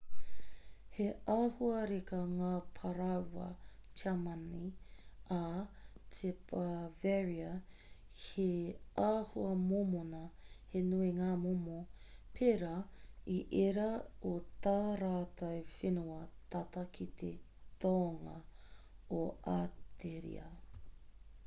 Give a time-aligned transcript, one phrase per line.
[0.93, 3.49] he āhua reka ngā parāoa
[4.03, 4.61] tiamani
[5.35, 5.41] ā
[6.15, 7.51] ki bavaria
[8.21, 8.45] he
[9.07, 10.21] āhua mōmona
[10.73, 11.77] he nui ngā momo
[12.39, 12.71] pērā
[13.33, 13.35] i
[13.65, 13.87] ērā
[14.29, 14.31] o
[14.69, 16.21] tā rātou whenua
[16.57, 17.29] tata ki te
[17.85, 18.33] tonga
[19.19, 19.21] o
[19.61, 20.49] ateria